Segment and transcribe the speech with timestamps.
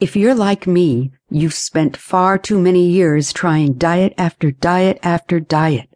[0.00, 5.38] If you're like me, you've spent far too many years trying diet after diet after
[5.38, 5.90] diet.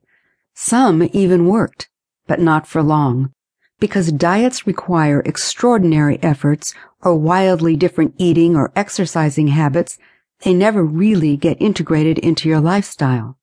[0.52, 1.88] Some even worked,
[2.26, 3.32] but not for long.
[3.80, 9.96] Because diets require extraordinary efforts or wildly different eating or exercising habits,
[10.42, 13.38] they never really get integrated into your lifestyle.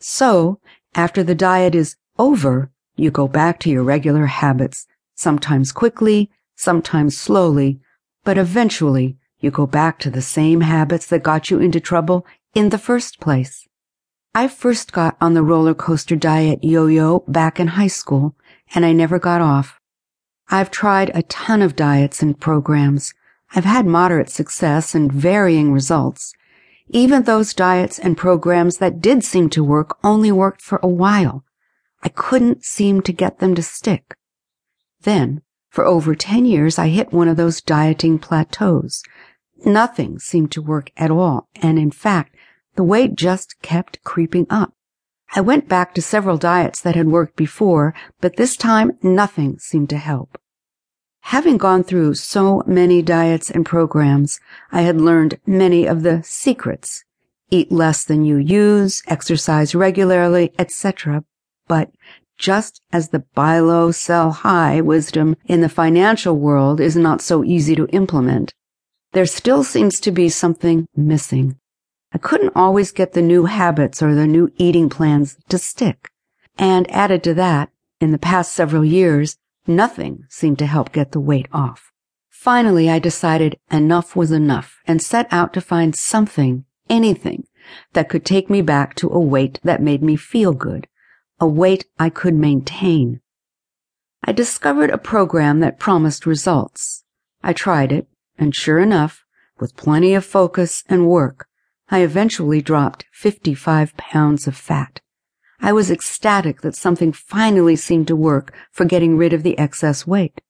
[0.00, 0.58] So,
[0.96, 7.16] after the diet is over, you go back to your regular habits, sometimes quickly, sometimes
[7.16, 7.78] slowly,
[8.24, 12.24] but eventually you go back to the same habits that got you into trouble
[12.54, 13.66] in the first place.
[14.34, 18.34] I first got on the roller coaster diet yo-yo back in high school,
[18.74, 19.78] and I never got off.
[20.48, 23.12] I've tried a ton of diets and programs.
[23.54, 26.32] I've had moderate success and varying results.
[26.88, 31.44] Even those diets and programs that did seem to work only worked for a while.
[32.02, 34.14] I couldn't seem to get them to stick.
[35.02, 39.02] Then, for over 10 years, I hit one of those dieting plateaus
[39.64, 42.34] Nothing seemed to work at all, and in fact,
[42.74, 44.74] the weight just kept creeping up.
[45.34, 49.88] I went back to several diets that had worked before, but this time nothing seemed
[49.90, 50.38] to help.
[51.26, 54.40] Having gone through so many diets and programs,
[54.72, 57.04] I had learned many of the secrets.
[57.50, 61.24] Eat less than you use, exercise regularly, etc.
[61.68, 61.90] But
[62.36, 67.44] just as the buy low, sell high wisdom in the financial world is not so
[67.44, 68.52] easy to implement,
[69.12, 71.56] there still seems to be something missing.
[72.12, 76.10] I couldn't always get the new habits or the new eating plans to stick.
[76.58, 81.20] And added to that, in the past several years, nothing seemed to help get the
[81.20, 81.92] weight off.
[82.30, 87.44] Finally, I decided enough was enough and set out to find something, anything,
[87.92, 90.88] that could take me back to a weight that made me feel good,
[91.38, 93.20] a weight I could maintain.
[94.24, 97.04] I discovered a program that promised results.
[97.42, 98.08] I tried it,
[98.42, 99.24] and sure enough,
[99.60, 101.46] with plenty of focus and work,
[101.90, 105.00] I eventually dropped 55 pounds of fat.
[105.60, 110.08] I was ecstatic that something finally seemed to work for getting rid of the excess
[110.08, 110.40] weight.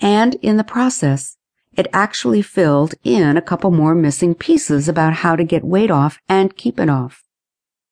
[0.00, 1.36] And in the process,
[1.76, 6.18] it actually filled in a couple more missing pieces about how to get weight off
[6.30, 7.24] and keep it off.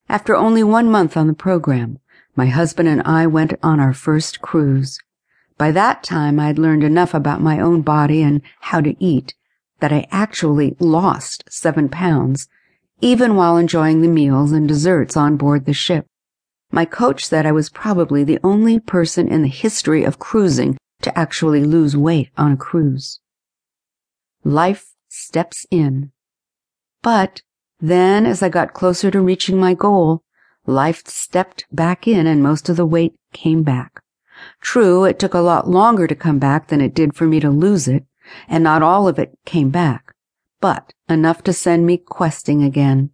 [0.08, 1.98] After only one month on the program,
[2.34, 4.98] my husband and I went on our first cruise.
[5.60, 9.34] By that time, I'd learned enough about my own body and how to eat
[9.80, 12.48] that I actually lost seven pounds,
[13.02, 16.06] even while enjoying the meals and desserts on board the ship.
[16.72, 21.18] My coach said I was probably the only person in the history of cruising to
[21.18, 23.20] actually lose weight on a cruise.
[24.42, 26.10] Life steps in.
[27.02, 27.42] But
[27.78, 30.22] then, as I got closer to reaching my goal,
[30.64, 34.00] life stepped back in and most of the weight came back.
[34.60, 37.50] True, it took a lot longer to come back than it did for me to
[37.50, 38.04] lose it,
[38.48, 40.14] and not all of it came back,
[40.60, 43.10] but enough to send me questing again.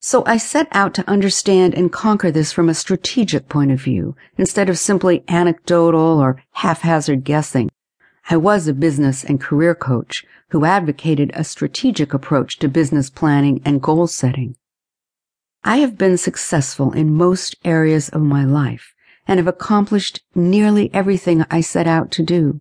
[0.00, 4.16] So I set out to understand and conquer this from a strategic point of view,
[4.36, 7.70] instead of simply anecdotal or haphazard guessing.
[8.28, 13.60] I was a business and career coach who advocated a strategic approach to business planning
[13.64, 14.56] and goal setting.
[15.64, 18.94] I have been successful in most areas of my life,
[19.26, 22.60] and have accomplished nearly everything I set out to do.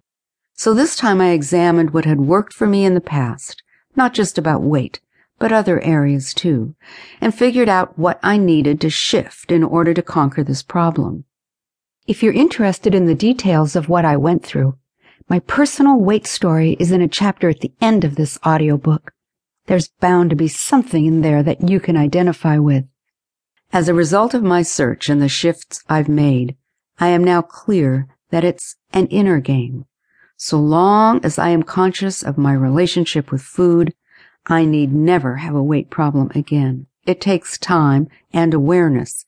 [0.54, 3.64] So this time I examined what had worked for me in the past,
[3.96, 5.00] not just about weight,
[5.40, 6.76] but other areas too,
[7.20, 11.26] and figured out what I needed to shift in order to conquer this problem.
[12.06, 14.78] If you're interested in the details of what I went through,
[15.28, 19.14] my personal weight story is in a chapter at the end of this audiobook.
[19.66, 22.86] There's bound to be something in there that you can identify with.
[23.74, 26.58] As a result of my search and the shifts I've made,
[27.00, 29.86] I am now clear that it's an inner game.
[30.36, 33.94] So long as I am conscious of my relationship with food,
[34.46, 36.88] I need never have a weight problem again.
[37.06, 39.26] It takes time and awareness.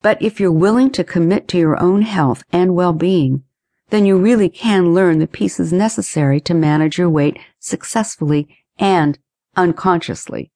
[0.00, 3.44] But if you're willing to commit to your own health and well-being,
[3.90, 8.48] then you really can learn the pieces necessary to manage your weight successfully
[8.78, 9.18] and
[9.56, 10.50] unconsciously.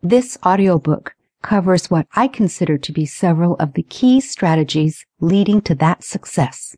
[0.00, 5.74] This audiobook covers what I consider to be several of the key strategies leading to
[5.76, 6.74] that success.